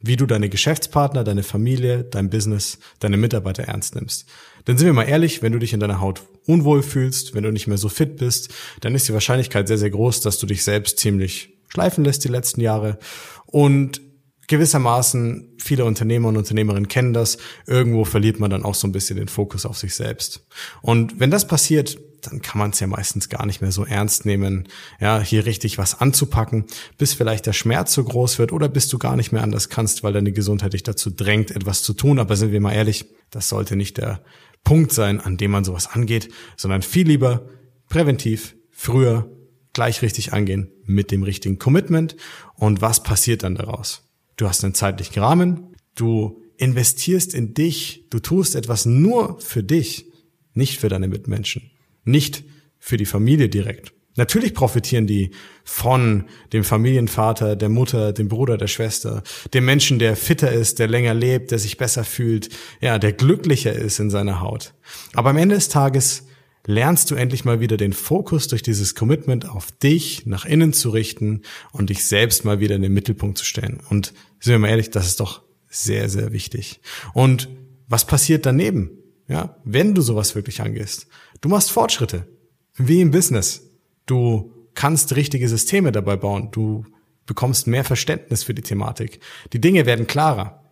wie 0.00 0.16
du 0.16 0.26
deine 0.26 0.48
Geschäftspartner, 0.48 1.24
deine 1.24 1.42
Familie, 1.42 2.04
dein 2.04 2.30
Business, 2.30 2.78
deine 3.00 3.16
Mitarbeiter 3.16 3.64
ernst 3.64 3.94
nimmst. 3.94 4.26
Denn 4.66 4.76
sind 4.76 4.86
wir 4.86 4.92
mal 4.92 5.04
ehrlich, 5.04 5.42
wenn 5.42 5.52
du 5.52 5.58
dich 5.58 5.72
in 5.72 5.80
deiner 5.80 6.00
Haut 6.00 6.22
unwohl 6.46 6.82
fühlst, 6.82 7.34
wenn 7.34 7.44
du 7.44 7.52
nicht 7.52 7.66
mehr 7.66 7.78
so 7.78 7.88
fit 7.88 8.16
bist, 8.16 8.50
dann 8.80 8.94
ist 8.94 9.08
die 9.08 9.12
Wahrscheinlichkeit 9.12 9.68
sehr, 9.68 9.78
sehr 9.78 9.90
groß, 9.90 10.20
dass 10.20 10.38
du 10.38 10.46
dich 10.46 10.64
selbst 10.64 10.98
ziemlich 10.98 11.50
schleifen 11.68 12.04
lässt 12.04 12.24
die 12.24 12.28
letzten 12.28 12.60
Jahre. 12.60 12.98
Und 13.46 14.00
gewissermaßen, 14.48 15.56
viele 15.58 15.84
Unternehmer 15.84 16.28
und 16.28 16.36
Unternehmerinnen 16.36 16.88
kennen 16.88 17.12
das, 17.12 17.38
irgendwo 17.66 18.04
verliert 18.04 18.38
man 18.38 18.50
dann 18.50 18.64
auch 18.64 18.74
so 18.74 18.86
ein 18.86 18.92
bisschen 18.92 19.16
den 19.16 19.28
Fokus 19.28 19.66
auf 19.66 19.76
sich 19.76 19.94
selbst. 19.94 20.46
Und 20.82 21.18
wenn 21.18 21.30
das 21.30 21.46
passiert, 21.46 21.98
dann 22.22 22.42
kann 22.42 22.58
man 22.58 22.70
es 22.70 22.80
ja 22.80 22.86
meistens 22.86 23.28
gar 23.28 23.46
nicht 23.46 23.60
mehr 23.60 23.72
so 23.72 23.84
ernst 23.84 24.26
nehmen, 24.26 24.68
ja, 25.00 25.20
hier 25.20 25.46
richtig 25.46 25.78
was 25.78 26.00
anzupacken, 26.00 26.64
bis 26.98 27.14
vielleicht 27.14 27.46
der 27.46 27.52
Schmerz 27.52 27.92
so 27.92 28.04
groß 28.04 28.38
wird 28.38 28.52
oder 28.52 28.68
bis 28.68 28.88
du 28.88 28.98
gar 28.98 29.16
nicht 29.16 29.32
mehr 29.32 29.42
anders 29.42 29.68
kannst, 29.68 30.02
weil 30.02 30.12
deine 30.12 30.32
Gesundheit 30.32 30.72
dich 30.72 30.82
dazu 30.82 31.10
drängt, 31.10 31.50
etwas 31.50 31.82
zu 31.82 31.92
tun. 31.92 32.18
Aber 32.18 32.36
sind 32.36 32.52
wir 32.52 32.60
mal 32.60 32.72
ehrlich, 32.72 33.06
das 33.30 33.48
sollte 33.48 33.76
nicht 33.76 33.98
der 33.98 34.22
Punkt 34.64 34.92
sein, 34.92 35.20
an 35.20 35.36
dem 35.36 35.52
man 35.52 35.64
sowas 35.64 35.88
angeht, 35.88 36.32
sondern 36.56 36.82
viel 36.82 37.06
lieber 37.06 37.48
präventiv, 37.88 38.56
früher, 38.70 39.30
gleich 39.72 40.02
richtig 40.02 40.32
angehen 40.32 40.72
mit 40.84 41.10
dem 41.10 41.22
richtigen 41.22 41.58
Commitment. 41.58 42.16
Und 42.54 42.80
was 42.80 43.02
passiert 43.02 43.42
dann 43.42 43.54
daraus? 43.54 44.05
Du 44.36 44.48
hast 44.48 44.64
einen 44.64 44.74
zeitlichen 44.74 45.22
Rahmen, 45.22 45.74
du 45.94 46.42
investierst 46.58 47.34
in 47.34 47.54
dich, 47.54 48.06
du 48.10 48.18
tust 48.18 48.54
etwas 48.54 48.86
nur 48.86 49.40
für 49.40 49.62
dich, 49.62 50.06
nicht 50.54 50.78
für 50.78 50.88
deine 50.88 51.08
Mitmenschen 51.08 51.70
nicht 52.06 52.44
für 52.78 52.96
die 52.96 53.04
Familie 53.04 53.50
direkt. 53.50 53.92
Natürlich 54.18 54.54
profitieren 54.54 55.06
die 55.06 55.32
von 55.62 56.24
dem 56.54 56.64
Familienvater, 56.64 57.54
der 57.54 57.68
Mutter, 57.68 58.14
dem 58.14 58.28
Bruder, 58.28 58.56
der 58.56 58.68
Schwester, 58.68 59.22
dem 59.52 59.66
Menschen, 59.66 59.98
der 59.98 60.16
fitter 60.16 60.50
ist, 60.50 60.78
der 60.78 60.88
länger 60.88 61.12
lebt, 61.12 61.50
der 61.50 61.58
sich 61.58 61.76
besser 61.76 62.02
fühlt, 62.02 62.48
ja, 62.80 62.98
der 62.98 63.12
glücklicher 63.12 63.74
ist 63.74 63.98
in 63.98 64.08
seiner 64.08 64.40
Haut. 64.40 64.72
Aber 65.12 65.30
am 65.30 65.36
Ende 65.36 65.56
des 65.56 65.68
Tages 65.68 66.25
lernst 66.66 67.10
du 67.10 67.14
endlich 67.14 67.44
mal 67.44 67.60
wieder 67.60 67.76
den 67.76 67.92
Fokus 67.92 68.48
durch 68.48 68.62
dieses 68.62 68.94
Commitment 68.94 69.48
auf 69.48 69.70
dich 69.72 70.26
nach 70.26 70.44
innen 70.44 70.72
zu 70.72 70.90
richten 70.90 71.42
und 71.72 71.90
dich 71.90 72.04
selbst 72.04 72.44
mal 72.44 72.60
wieder 72.60 72.74
in 72.74 72.82
den 72.82 72.92
Mittelpunkt 72.92 73.38
zu 73.38 73.44
stellen. 73.44 73.80
Und 73.88 74.12
sind 74.40 74.52
wir 74.52 74.58
mal 74.58 74.68
ehrlich, 74.68 74.90
das 74.90 75.06
ist 75.06 75.20
doch 75.20 75.42
sehr, 75.68 76.08
sehr 76.08 76.32
wichtig. 76.32 76.80
Und 77.14 77.48
was 77.88 78.06
passiert 78.06 78.46
daneben? 78.46 78.90
Ja, 79.28 79.56
wenn 79.64 79.94
du 79.94 80.02
sowas 80.02 80.34
wirklich 80.34 80.60
angehst. 80.60 81.06
Du 81.40 81.48
machst 81.48 81.70
Fortschritte. 81.70 82.26
Wie 82.74 83.00
im 83.00 83.10
Business. 83.10 83.70
Du 84.06 84.52
kannst 84.74 85.16
richtige 85.16 85.48
Systeme 85.48 85.90
dabei 85.92 86.16
bauen. 86.16 86.50
Du 86.52 86.84
bekommst 87.26 87.66
mehr 87.66 87.84
Verständnis 87.84 88.44
für 88.44 88.54
die 88.54 88.62
Thematik. 88.62 89.20
Die 89.52 89.60
Dinge 89.60 89.86
werden 89.86 90.06
klarer. 90.06 90.62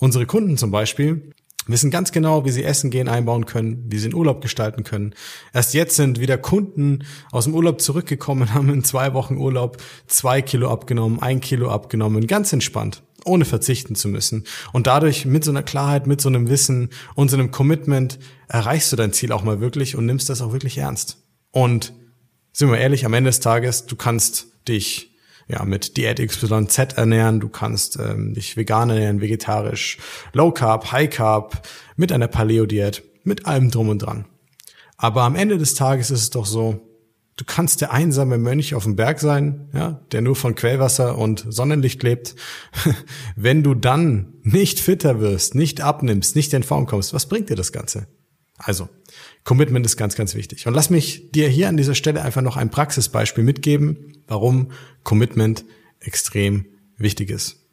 Unsere 0.00 0.26
Kunden 0.26 0.56
zum 0.56 0.70
Beispiel 0.70 1.32
wissen 1.68 1.90
ganz 1.90 2.12
genau, 2.12 2.44
wie 2.44 2.50
sie 2.50 2.64
Essen 2.64 2.90
gehen 2.90 3.08
einbauen 3.08 3.46
können, 3.46 3.84
wie 3.88 3.98
sie 3.98 4.08
den 4.08 4.14
Urlaub 4.14 4.40
gestalten 4.40 4.84
können. 4.84 5.14
Erst 5.52 5.74
jetzt 5.74 5.96
sind 5.96 6.18
wieder 6.18 6.38
Kunden 6.38 7.04
aus 7.30 7.44
dem 7.44 7.54
Urlaub 7.54 7.80
zurückgekommen, 7.80 8.54
haben 8.54 8.72
in 8.72 8.84
zwei 8.84 9.14
Wochen 9.14 9.36
Urlaub 9.36 9.76
zwei 10.06 10.42
Kilo 10.42 10.70
abgenommen, 10.70 11.22
ein 11.22 11.40
Kilo 11.40 11.70
abgenommen, 11.70 12.26
ganz 12.26 12.52
entspannt 12.52 13.02
ohne 13.24 13.44
verzichten 13.44 13.94
zu 13.94 14.08
müssen. 14.08 14.44
Und 14.72 14.86
dadurch 14.86 15.26
mit 15.26 15.44
so 15.44 15.50
einer 15.50 15.62
Klarheit, 15.62 16.06
mit 16.06 16.20
so 16.20 16.28
einem 16.28 16.48
Wissen 16.48 16.88
und 17.14 17.28
so 17.30 17.36
einem 17.36 17.50
Commitment 17.50 18.18
erreichst 18.46 18.90
du 18.90 18.96
dein 18.96 19.12
Ziel 19.12 19.32
auch 19.32 19.42
mal 19.42 19.60
wirklich 19.60 19.96
und 19.96 20.06
nimmst 20.06 20.30
das 20.30 20.40
auch 20.40 20.52
wirklich 20.52 20.78
ernst. 20.78 21.18
Und 21.50 21.92
sind 22.52 22.70
wir 22.70 22.78
ehrlich, 22.78 23.04
am 23.04 23.14
Ende 23.14 23.28
des 23.28 23.40
Tages, 23.40 23.86
du 23.86 23.96
kannst 23.96 24.46
dich 24.66 25.14
ja 25.48 25.64
mit 25.64 25.96
Diät 25.96 26.18
XYZ 26.24 26.94
ernähren, 26.96 27.40
du 27.40 27.48
kannst 27.48 27.98
ähm, 27.98 28.34
dich 28.34 28.56
vegan 28.56 28.90
ernähren, 28.90 29.20
vegetarisch, 29.20 29.98
Low 30.32 30.52
Carb, 30.52 30.92
High 30.92 31.10
Carb, 31.10 31.66
mit 31.96 32.12
einer 32.12 32.28
Paleo 32.28 32.66
Diät, 32.66 33.02
mit 33.24 33.46
allem 33.46 33.70
drum 33.70 33.88
und 33.88 34.00
dran. 34.00 34.26
Aber 34.96 35.22
am 35.22 35.36
Ende 35.36 35.58
des 35.58 35.74
Tages 35.74 36.10
ist 36.10 36.22
es 36.22 36.30
doch 36.30 36.46
so, 36.46 36.88
Du 37.38 37.44
kannst 37.44 37.80
der 37.80 37.92
einsame 37.92 38.36
Mönch 38.36 38.74
auf 38.74 38.82
dem 38.82 38.96
Berg 38.96 39.20
sein, 39.20 39.68
ja, 39.72 40.00
der 40.10 40.22
nur 40.22 40.34
von 40.34 40.56
Quellwasser 40.56 41.16
und 41.16 41.46
Sonnenlicht 41.48 42.02
lebt. 42.02 42.34
Wenn 43.36 43.62
du 43.62 43.76
dann 43.76 44.34
nicht 44.42 44.80
fitter 44.80 45.20
wirst, 45.20 45.54
nicht 45.54 45.80
abnimmst, 45.80 46.34
nicht 46.34 46.52
in 46.52 46.64
Form 46.64 46.86
kommst, 46.86 47.14
was 47.14 47.26
bringt 47.26 47.48
dir 47.48 47.54
das 47.54 47.70
Ganze? 47.70 48.08
Also, 48.58 48.88
Commitment 49.44 49.86
ist 49.86 49.96
ganz, 49.96 50.16
ganz 50.16 50.34
wichtig. 50.34 50.66
Und 50.66 50.74
lass 50.74 50.90
mich 50.90 51.30
dir 51.30 51.48
hier 51.48 51.68
an 51.68 51.76
dieser 51.76 51.94
Stelle 51.94 52.22
einfach 52.22 52.42
noch 52.42 52.56
ein 52.56 52.70
Praxisbeispiel 52.70 53.44
mitgeben, 53.44 54.18
warum 54.26 54.72
Commitment 55.04 55.64
extrem 56.00 56.66
wichtig 56.96 57.30
ist. 57.30 57.67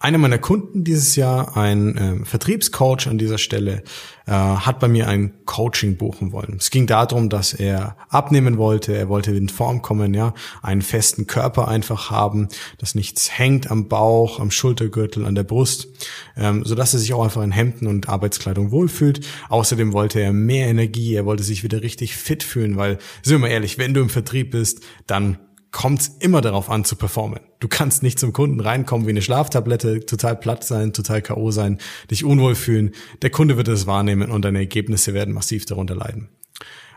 Einer 0.00 0.18
meiner 0.18 0.38
Kunden 0.38 0.84
dieses 0.84 1.16
Jahr, 1.16 1.56
ein 1.56 1.96
äh, 1.96 2.24
Vertriebscoach 2.24 3.08
an 3.08 3.18
dieser 3.18 3.38
Stelle, 3.38 3.82
äh, 4.26 4.30
hat 4.30 4.78
bei 4.78 4.86
mir 4.86 5.08
ein 5.08 5.44
Coaching 5.44 5.96
buchen 5.96 6.30
wollen. 6.30 6.54
Es 6.60 6.70
ging 6.70 6.86
darum, 6.86 7.28
dass 7.28 7.52
er 7.52 7.96
abnehmen 8.08 8.58
wollte, 8.58 8.96
er 8.96 9.08
wollte 9.08 9.32
in 9.32 9.48
Form 9.48 9.82
kommen, 9.82 10.14
ja, 10.14 10.34
einen 10.62 10.82
festen 10.82 11.26
Körper 11.26 11.66
einfach 11.66 12.12
haben, 12.12 12.46
dass 12.78 12.94
nichts 12.94 13.36
hängt 13.36 13.72
am 13.72 13.88
Bauch, 13.88 14.38
am 14.38 14.52
Schultergürtel, 14.52 15.26
an 15.26 15.34
der 15.34 15.42
Brust, 15.42 15.88
ähm, 16.36 16.62
so 16.64 16.76
dass 16.76 16.94
er 16.94 17.00
sich 17.00 17.12
auch 17.12 17.24
einfach 17.24 17.42
in 17.42 17.50
Hemden 17.50 17.88
und 17.88 18.08
Arbeitskleidung 18.08 18.70
wohlfühlt. 18.70 19.26
Außerdem 19.48 19.92
wollte 19.92 20.20
er 20.20 20.32
mehr 20.32 20.68
Energie, 20.68 21.16
er 21.16 21.26
wollte 21.26 21.42
sich 21.42 21.64
wieder 21.64 21.82
richtig 21.82 22.16
fit 22.16 22.44
fühlen, 22.44 22.76
weil, 22.76 22.98
sind 23.22 23.34
wir 23.34 23.40
mal 23.40 23.48
ehrlich, 23.48 23.78
wenn 23.78 23.94
du 23.94 24.00
im 24.00 24.10
Vertrieb 24.10 24.52
bist, 24.52 24.80
dann 25.08 25.38
kommt 25.70 26.00
es 26.00 26.08
immer 26.20 26.40
darauf 26.40 26.70
an 26.70 26.84
zu 26.84 26.96
performen. 26.96 27.40
Du 27.60 27.68
kannst 27.68 28.02
nicht 28.02 28.18
zum 28.18 28.32
Kunden 28.32 28.60
reinkommen 28.60 29.06
wie 29.06 29.10
eine 29.10 29.22
Schlaftablette, 29.22 30.00
total 30.06 30.36
platt 30.36 30.64
sein, 30.64 30.92
total 30.92 31.22
K.O. 31.22 31.50
sein, 31.50 31.78
dich 32.10 32.24
unwohl 32.24 32.54
fühlen. 32.54 32.94
Der 33.22 33.30
Kunde 33.30 33.56
wird 33.56 33.68
es 33.68 33.86
wahrnehmen 33.86 34.30
und 34.30 34.44
deine 34.44 34.58
Ergebnisse 34.58 35.14
werden 35.14 35.34
massiv 35.34 35.66
darunter 35.66 35.94
leiden. 35.94 36.28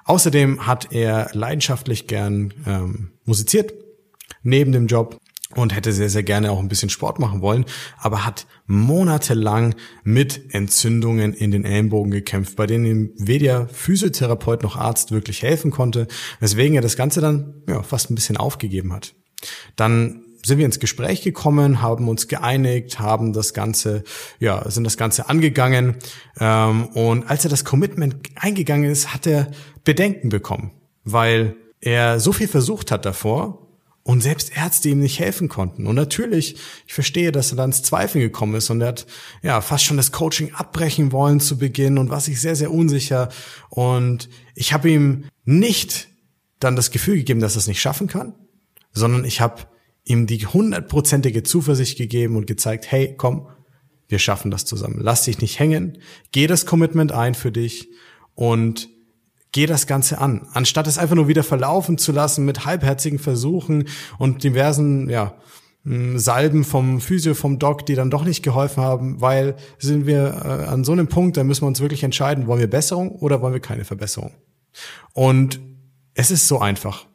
Außerdem 0.05 0.65
hat 0.65 0.91
er 0.91 1.29
leidenschaftlich 1.33 2.07
gern 2.07 2.53
ähm, 2.65 3.11
musiziert, 3.25 3.73
neben 4.43 4.71
dem 4.71 4.87
Job 4.87 5.17
und 5.55 5.75
hätte 5.75 5.93
sehr, 5.93 6.09
sehr 6.09 6.23
gerne 6.23 6.51
auch 6.51 6.59
ein 6.59 6.67
bisschen 6.67 6.89
Sport 6.89 7.19
machen 7.19 7.41
wollen, 7.41 7.65
aber 7.97 8.25
hat 8.25 8.47
monatelang 8.65 9.75
mit 10.03 10.53
Entzündungen 10.53 11.33
in 11.33 11.51
den 11.51 11.65
Ellenbogen 11.65 12.11
gekämpft, 12.11 12.55
bei 12.55 12.67
denen 12.67 12.85
ihm 12.85 13.13
weder 13.17 13.67
Physiotherapeut 13.67 14.63
noch 14.63 14.75
Arzt 14.75 15.11
wirklich 15.11 15.43
helfen 15.43 15.71
konnte, 15.71 16.07
weswegen 16.39 16.75
er 16.75 16.81
das 16.81 16.95
Ganze 16.95 17.21
dann 17.21 17.63
ja, 17.67 17.83
fast 17.83 18.09
ein 18.09 18.15
bisschen 18.15 18.37
aufgegeben 18.37 18.93
hat. 18.93 19.13
Dann 19.75 20.23
sind 20.43 20.57
wir 20.57 20.65
ins 20.65 20.79
Gespräch 20.79 21.21
gekommen, 21.21 21.81
haben 21.81 22.07
uns 22.07 22.27
geeinigt, 22.27 22.99
haben 22.99 23.33
das 23.33 23.53
Ganze, 23.53 24.03
ja, 24.39 24.69
sind 24.69 24.83
das 24.83 24.97
Ganze 24.97 25.29
angegangen. 25.29 25.97
Ähm, 26.39 26.87
und 26.87 27.29
als 27.29 27.43
er 27.43 27.49
das 27.49 27.63
Commitment 27.63 28.15
eingegangen 28.35 28.89
ist, 28.89 29.13
hat 29.13 29.27
er 29.27 29.51
Bedenken 29.83 30.29
bekommen, 30.29 30.71
weil 31.03 31.55
er 31.79 32.19
so 32.19 32.31
viel 32.31 32.47
versucht 32.47 32.91
hat 32.91 33.05
davor 33.05 33.60
und 34.03 34.21
selbst 34.21 34.55
Ärzte 34.55 34.89
ihm 34.89 34.99
nicht 34.99 35.19
helfen 35.19 35.47
konnten. 35.47 35.85
Und 35.85 35.95
natürlich, 35.95 36.55
ich 36.87 36.93
verstehe, 36.93 37.31
dass 37.31 37.51
er 37.51 37.57
dann 37.57 37.69
ins 37.69 37.83
Zweifeln 37.83 38.21
gekommen 38.21 38.55
ist 38.55 38.69
und 38.69 38.81
er 38.81 38.89
hat 38.89 39.05
ja 39.43 39.61
fast 39.61 39.83
schon 39.83 39.97
das 39.97 40.11
Coaching 40.11 40.53
abbrechen 40.53 41.11
wollen 41.11 41.39
zu 41.39 41.57
Beginn 41.57 41.97
und 41.97 42.09
war 42.09 42.19
sich 42.19 42.41
sehr, 42.41 42.55
sehr 42.55 42.71
unsicher. 42.71 43.29
Und 43.69 44.29
ich 44.55 44.73
habe 44.73 44.89
ihm 44.89 45.25
nicht 45.45 46.07
dann 46.59 46.75
das 46.75 46.91
Gefühl 46.91 47.17
gegeben, 47.17 47.41
dass 47.41 47.55
er 47.55 47.59
es 47.59 47.67
nicht 47.67 47.81
schaffen 47.81 48.07
kann, 48.07 48.33
sondern 48.91 49.23
ich 49.23 49.41
habe 49.41 49.63
ihm 50.03 50.25
die 50.25 50.45
hundertprozentige 50.45 51.43
Zuversicht 51.43 51.97
gegeben 51.97 52.35
und 52.35 52.47
gezeigt, 52.47 52.91
hey, 52.91 53.13
komm, 53.15 53.47
wir 54.07 54.19
schaffen 54.19 54.51
das 54.51 54.65
zusammen. 54.65 54.99
Lass 54.99 55.25
dich 55.25 55.39
nicht 55.39 55.59
hängen, 55.59 55.99
geh 56.31 56.47
das 56.47 56.65
Commitment 56.65 57.11
ein 57.11 57.35
für 57.35 57.51
dich 57.51 57.89
und 58.35 58.89
Geh 59.51 59.65
das 59.65 59.85
Ganze 59.85 60.19
an, 60.19 60.47
anstatt 60.53 60.87
es 60.87 60.97
einfach 60.97 61.15
nur 61.15 61.27
wieder 61.27 61.43
verlaufen 61.43 61.97
zu 61.97 62.11
lassen 62.11 62.45
mit 62.45 62.65
halbherzigen 62.65 63.19
Versuchen 63.19 63.89
und 64.17 64.43
diversen, 64.43 65.09
ja, 65.09 65.35
Salben 65.83 66.63
vom 66.63 67.01
Physio, 67.01 67.33
vom 67.33 67.57
Doc, 67.57 67.87
die 67.87 67.95
dann 67.95 68.11
doch 68.11 68.23
nicht 68.23 68.43
geholfen 68.43 68.83
haben, 68.83 69.19
weil 69.19 69.55
sind 69.79 70.05
wir 70.05 70.41
äh, 70.45 70.65
an 70.67 70.83
so 70.83 70.91
einem 70.91 71.07
Punkt, 71.07 71.37
da 71.37 71.43
müssen 71.43 71.63
wir 71.63 71.67
uns 71.67 71.79
wirklich 71.79 72.03
entscheiden, 72.03 72.45
wollen 72.45 72.59
wir 72.59 72.69
Besserung 72.69 73.09
oder 73.09 73.41
wollen 73.41 73.53
wir 73.53 73.61
keine 73.61 73.83
Verbesserung? 73.83 74.31
Und 75.13 75.59
es 76.13 76.29
ist 76.29 76.47
so 76.47 76.59
einfach. 76.59 77.07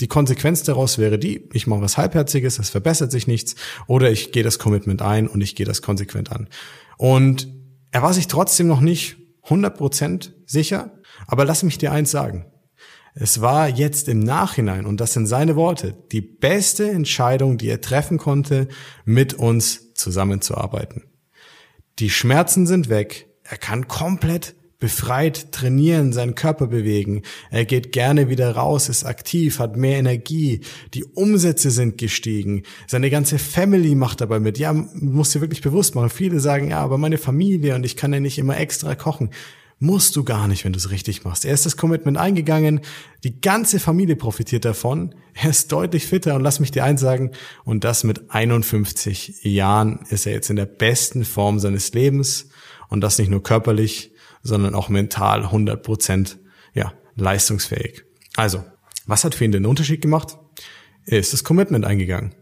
Die 0.00 0.08
Konsequenz 0.08 0.62
daraus 0.62 0.96
wäre 0.96 1.18
die, 1.18 1.48
ich 1.52 1.66
mache 1.66 1.82
was 1.82 1.98
Halbherziges, 1.98 2.58
es 2.58 2.70
verbessert 2.70 3.12
sich 3.12 3.26
nichts, 3.26 3.56
oder 3.86 4.10
ich 4.10 4.32
gehe 4.32 4.42
das 4.42 4.58
Commitment 4.58 5.02
ein 5.02 5.28
und 5.28 5.42
ich 5.42 5.54
gehe 5.54 5.66
das 5.66 5.82
konsequent 5.82 6.32
an. 6.32 6.48
Und 6.96 7.48
er 7.90 8.02
war 8.02 8.14
sich 8.14 8.26
trotzdem 8.26 8.66
noch 8.68 8.80
nicht 8.80 9.16
100% 9.46 10.30
sicher, 10.46 10.93
aber 11.26 11.44
lass 11.44 11.62
mich 11.62 11.78
dir 11.78 11.92
eins 11.92 12.10
sagen. 12.10 12.46
Es 13.14 13.40
war 13.40 13.68
jetzt 13.68 14.08
im 14.08 14.18
Nachhinein, 14.18 14.86
und 14.86 15.00
das 15.00 15.12
sind 15.12 15.26
seine 15.26 15.54
Worte, 15.54 15.96
die 16.10 16.20
beste 16.20 16.90
Entscheidung, 16.90 17.58
die 17.58 17.68
er 17.68 17.80
treffen 17.80 18.18
konnte, 18.18 18.66
mit 19.04 19.34
uns 19.34 19.94
zusammenzuarbeiten. 19.94 21.04
Die 22.00 22.10
Schmerzen 22.10 22.66
sind 22.66 22.88
weg. 22.88 23.28
Er 23.44 23.56
kann 23.56 23.86
komplett 23.86 24.56
befreit 24.80 25.52
trainieren, 25.52 26.12
seinen 26.12 26.34
Körper 26.34 26.66
bewegen. 26.66 27.22
Er 27.50 27.64
geht 27.64 27.92
gerne 27.92 28.28
wieder 28.28 28.50
raus, 28.56 28.88
ist 28.88 29.04
aktiv, 29.04 29.60
hat 29.60 29.76
mehr 29.76 29.98
Energie. 29.98 30.60
Die 30.92 31.04
Umsätze 31.04 31.70
sind 31.70 31.96
gestiegen. 31.96 32.64
Seine 32.88 33.08
ganze 33.10 33.38
Family 33.38 33.94
macht 33.94 34.20
dabei 34.20 34.40
mit. 34.40 34.58
Ja, 34.58 34.72
muss 34.72 35.30
dir 35.30 35.40
wirklich 35.40 35.62
bewusst 35.62 35.94
machen. 35.94 36.10
Viele 36.10 36.40
sagen, 36.40 36.68
ja, 36.70 36.80
aber 36.80 36.98
meine 36.98 37.18
Familie 37.18 37.76
und 37.76 37.86
ich 37.86 37.96
kann 37.96 38.12
ja 38.12 38.20
nicht 38.20 38.38
immer 38.38 38.58
extra 38.58 38.94
kochen. 38.94 39.30
Musst 39.84 40.16
du 40.16 40.24
gar 40.24 40.48
nicht, 40.48 40.64
wenn 40.64 40.72
du 40.72 40.78
es 40.78 40.90
richtig 40.90 41.24
machst. 41.24 41.44
Er 41.44 41.52
ist 41.52 41.66
das 41.66 41.76
Commitment 41.76 42.16
eingegangen, 42.16 42.80
die 43.22 43.42
ganze 43.42 43.78
Familie 43.78 44.16
profitiert 44.16 44.64
davon, 44.64 45.14
er 45.34 45.50
ist 45.50 45.70
deutlich 45.72 46.06
fitter 46.06 46.34
und 46.36 46.40
lass 46.40 46.58
mich 46.58 46.70
dir 46.70 46.84
eins 46.84 47.02
sagen, 47.02 47.32
und 47.64 47.84
das 47.84 48.02
mit 48.02 48.30
51 48.30 49.44
Jahren 49.44 50.00
ist 50.08 50.24
er 50.24 50.32
jetzt 50.32 50.48
in 50.48 50.56
der 50.56 50.64
besten 50.64 51.26
Form 51.26 51.58
seines 51.58 51.92
Lebens 51.92 52.48
und 52.88 53.02
das 53.02 53.18
nicht 53.18 53.28
nur 53.28 53.42
körperlich, 53.42 54.12
sondern 54.42 54.74
auch 54.74 54.88
mental 54.88 55.42
100 55.42 55.82
Prozent, 55.82 56.38
ja, 56.72 56.94
leistungsfähig. 57.16 58.04
Also, 58.36 58.64
was 59.04 59.22
hat 59.22 59.34
für 59.34 59.44
ihn 59.44 59.52
den 59.52 59.66
Unterschied 59.66 60.00
gemacht? 60.00 60.38
Er 61.04 61.18
ist 61.18 61.34
das 61.34 61.44
Commitment 61.44 61.84
eingegangen. 61.84 62.34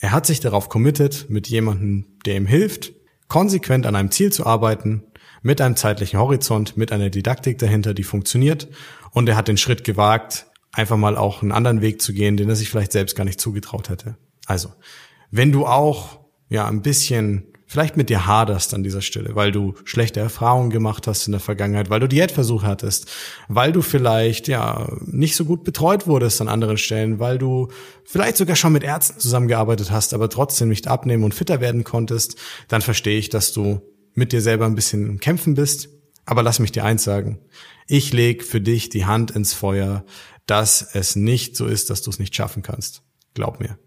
Er 0.00 0.12
hat 0.12 0.26
sich 0.26 0.40
darauf 0.40 0.68
committed, 0.68 1.30
mit 1.30 1.48
jemandem, 1.48 2.18
der 2.26 2.36
ihm 2.36 2.46
hilft, 2.46 2.92
konsequent 3.26 3.86
an 3.86 3.96
einem 3.96 4.10
Ziel 4.10 4.30
zu 4.34 4.44
arbeiten 4.44 5.04
mit 5.42 5.60
einem 5.60 5.76
zeitlichen 5.76 6.18
Horizont, 6.18 6.76
mit 6.76 6.92
einer 6.92 7.10
Didaktik 7.10 7.58
dahinter, 7.58 7.94
die 7.94 8.04
funktioniert. 8.04 8.68
Und 9.12 9.28
er 9.28 9.36
hat 9.36 9.48
den 9.48 9.56
Schritt 9.56 9.84
gewagt, 9.84 10.46
einfach 10.72 10.96
mal 10.96 11.16
auch 11.16 11.42
einen 11.42 11.52
anderen 11.52 11.80
Weg 11.80 12.00
zu 12.02 12.12
gehen, 12.12 12.36
den 12.36 12.48
er 12.48 12.56
sich 12.56 12.70
vielleicht 12.70 12.92
selbst 12.92 13.16
gar 13.16 13.24
nicht 13.24 13.40
zugetraut 13.40 13.88
hätte. 13.88 14.16
Also, 14.46 14.72
wenn 15.30 15.52
du 15.52 15.66
auch 15.66 16.20
ja 16.48 16.66
ein 16.66 16.82
bisschen 16.82 17.46
vielleicht 17.70 17.96
mit 17.96 18.10
dir 18.10 18.26
haderst 18.26 18.74
an 18.74 18.82
dieser 18.82 19.00
Stelle, 19.00 19.36
weil 19.36 19.52
du 19.52 19.74
schlechte 19.84 20.18
Erfahrungen 20.18 20.70
gemacht 20.70 21.06
hast 21.06 21.28
in 21.28 21.32
der 21.32 21.40
Vergangenheit, 21.40 21.88
weil 21.88 22.00
du 22.00 22.08
Diätversuche 22.08 22.66
hattest, 22.66 23.08
weil 23.46 23.70
du 23.70 23.80
vielleicht 23.80 24.48
ja 24.48 24.88
nicht 25.06 25.36
so 25.36 25.44
gut 25.44 25.62
betreut 25.62 26.08
wurdest 26.08 26.40
an 26.40 26.48
anderen 26.48 26.78
Stellen, 26.78 27.20
weil 27.20 27.38
du 27.38 27.68
vielleicht 28.02 28.38
sogar 28.38 28.56
schon 28.56 28.72
mit 28.72 28.82
Ärzten 28.82 29.20
zusammengearbeitet 29.20 29.92
hast, 29.92 30.14
aber 30.14 30.28
trotzdem 30.28 30.68
nicht 30.68 30.88
abnehmen 30.88 31.22
und 31.22 31.32
fitter 31.32 31.60
werden 31.60 31.84
konntest, 31.84 32.34
dann 32.66 32.82
verstehe 32.82 33.20
ich, 33.20 33.28
dass 33.28 33.52
du 33.52 33.80
mit 34.14 34.32
dir 34.32 34.40
selber 34.40 34.66
ein 34.66 34.74
bisschen 34.74 35.20
Kämpfen 35.20 35.54
bist. 35.54 35.88
Aber 36.26 36.42
lass 36.42 36.58
mich 36.58 36.72
dir 36.72 36.84
eins 36.84 37.04
sagen. 37.04 37.40
Ich 37.86 38.12
leg 38.12 38.44
für 38.44 38.60
dich 38.60 38.88
die 38.88 39.06
Hand 39.06 39.32
ins 39.32 39.52
Feuer, 39.52 40.04
dass 40.46 40.94
es 40.94 41.16
nicht 41.16 41.56
so 41.56 41.66
ist, 41.66 41.90
dass 41.90 42.02
du 42.02 42.10
es 42.10 42.18
nicht 42.18 42.34
schaffen 42.34 42.62
kannst. 42.62 43.02
Glaub 43.34 43.60
mir. 43.60 43.78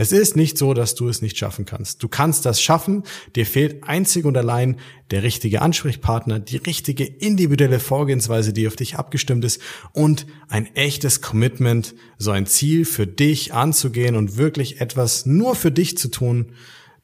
Es 0.00 0.12
ist 0.12 0.36
nicht 0.36 0.56
so, 0.56 0.74
dass 0.74 0.94
du 0.94 1.08
es 1.08 1.22
nicht 1.22 1.36
schaffen 1.36 1.64
kannst. 1.64 2.04
Du 2.04 2.08
kannst 2.08 2.46
das 2.46 2.62
schaffen. 2.62 3.02
Dir 3.34 3.44
fehlt 3.44 3.82
einzig 3.82 4.26
und 4.26 4.36
allein 4.36 4.76
der 5.10 5.24
richtige 5.24 5.60
Ansprechpartner, 5.60 6.38
die 6.38 6.58
richtige 6.58 7.04
individuelle 7.04 7.80
Vorgehensweise, 7.80 8.52
die 8.52 8.68
auf 8.68 8.76
dich 8.76 8.94
abgestimmt 8.94 9.44
ist 9.44 9.60
und 9.92 10.26
ein 10.46 10.72
echtes 10.76 11.20
Commitment, 11.20 11.96
so 12.16 12.30
ein 12.30 12.46
Ziel 12.46 12.84
für 12.84 13.08
dich 13.08 13.54
anzugehen 13.54 14.14
und 14.14 14.36
wirklich 14.36 14.80
etwas 14.80 15.26
nur 15.26 15.56
für 15.56 15.72
dich 15.72 15.98
zu 15.98 16.12
tun, 16.12 16.52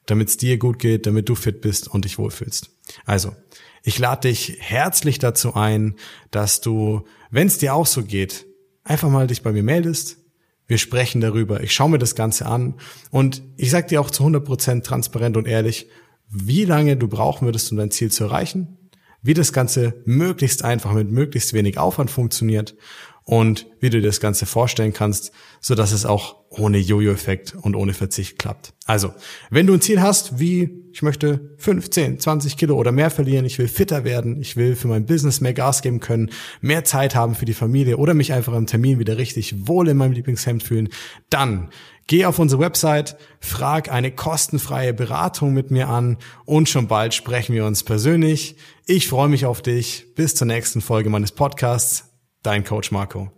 damit 0.07 0.29
es 0.29 0.37
dir 0.37 0.59
gut 0.59 0.79
geht, 0.79 1.07
damit 1.07 1.29
du 1.29 1.35
fit 1.35 1.61
bist 1.61 1.89
und 1.89 2.05
dich 2.05 2.19
wohlfühlst. 2.19 2.71
Also, 3.05 3.35
ich 3.83 3.99
lade 3.99 4.29
dich 4.29 4.57
herzlich 4.61 5.19
dazu 5.19 5.55
ein, 5.55 5.97
dass 6.31 6.61
du, 6.61 7.05
wenn 7.31 7.47
es 7.47 7.59
dir 7.59 7.75
auch 7.75 7.87
so 7.87 8.03
geht, 8.03 8.47
einfach 8.83 9.11
mal 9.11 9.27
dich 9.27 9.43
bei 9.43 9.53
mir 9.53 9.63
meldest. 9.63 10.19
Wir 10.67 10.79
sprechen 10.79 11.21
darüber. 11.21 11.63
Ich 11.63 11.73
schaue 11.73 11.91
mir 11.91 11.99
das 11.99 12.15
Ganze 12.15 12.47
an 12.47 12.75
und 13.11 13.43
ich 13.57 13.71
sage 13.71 13.89
dir 13.89 14.01
auch 14.01 14.11
zu 14.11 14.25
100% 14.25 14.83
transparent 14.83 15.37
und 15.37 15.47
ehrlich, 15.47 15.89
wie 16.31 16.65
lange 16.65 16.97
du 16.97 17.09
brauchen 17.09 17.47
würdest, 17.47 17.71
um 17.71 17.77
dein 17.77 17.91
Ziel 17.91 18.11
zu 18.11 18.25
erreichen, 18.25 18.79
wie 19.21 19.35
das 19.35 19.53
Ganze 19.53 20.03
möglichst 20.07 20.65
einfach 20.65 20.93
mit 20.93 21.11
möglichst 21.11 21.53
wenig 21.53 21.77
Aufwand 21.77 22.11
funktioniert 22.11 22.75
und 23.25 23.67
wie 23.81 23.91
du 23.91 24.01
dir 24.01 24.09
das 24.09 24.21
Ganze 24.21 24.47
vorstellen 24.47 24.93
kannst, 24.93 25.33
so 25.61 25.75
dass 25.75 25.93
es 25.93 26.05
auch 26.05 26.37
ohne 26.51 26.79
Jojo-Effekt 26.79 27.55
und 27.55 27.75
ohne 27.75 27.95
Verzicht 27.95 28.39
klappt. 28.39 28.75
Also, 28.87 29.13
wenn 29.51 29.67
du 29.67 29.75
ein 29.75 29.81
Ziel 29.81 30.01
hast, 30.01 30.39
wie 30.39 30.85
ich 30.93 31.03
möchte 31.03 31.55
15, 31.59 32.21
20 32.21 32.57
Kilo 32.57 32.77
oder 32.77 32.93
mehr 32.93 33.11
verlieren, 33.11 33.45
ich 33.45 33.59
will 33.59 33.67
fitter 33.67 34.05
werden, 34.05 34.41
ich 34.41 34.57
will 34.57 34.77
für 34.77 34.89
mein 34.89 35.07
Business 35.07 35.41
mehr 35.41 35.55
Gas 35.55 35.83
geben 35.83 36.01
können, 36.01 36.31
mehr 36.61 36.85
Zeit 36.85 37.15
haben 37.15 37.35
für 37.35 37.47
die 37.47 37.55
Familie 37.55 37.97
oder 37.97 38.15
mich 38.15 38.33
einfach 38.33 38.55
im 38.55 38.67
Termin 38.67 38.99
wieder 38.99 39.17
richtig 39.17 39.67
wohl 39.67 39.89
in 39.89 39.97
meinem 39.97 40.13
Lieblingshemd 40.13 40.63
fühlen, 40.63 40.89
dann 41.31 41.71
Geh 42.07 42.27
auf 42.27 42.39
unsere 42.39 42.61
Website, 42.61 43.17
frag 43.41 43.91
eine 43.91 44.11
kostenfreie 44.11 44.93
Beratung 44.93 45.55
mit 45.55 45.71
mir 45.71 45.89
an 45.89 46.19
und 46.45 46.69
schon 46.69 46.87
bald 46.87 47.15
sprechen 47.15 47.55
wir 47.55 47.65
uns 47.65 47.83
persönlich. 47.83 48.57
Ich 48.85 49.09
freue 49.09 49.31
mich 49.31 49.47
auf 49.47 49.63
dich. 49.63 50.15
Bis 50.15 50.35
zur 50.35 50.47
nächsten 50.47 50.83
Folge 50.83 51.09
meines 51.09 51.33
Podcasts. 51.33 52.14
Dein 52.45 52.63
Coach 52.63 52.91
Marco. 52.91 53.31